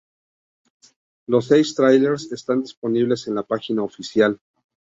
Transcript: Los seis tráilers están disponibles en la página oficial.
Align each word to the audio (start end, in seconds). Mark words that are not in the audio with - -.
Los 1.27 1.45
seis 1.45 1.75
tráilers 1.75 2.31
están 2.31 2.63
disponibles 2.63 3.27
en 3.27 3.35
la 3.35 3.43
página 3.43 3.83
oficial. 3.83 4.39